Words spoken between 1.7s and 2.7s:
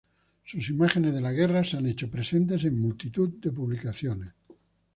han hecho presentes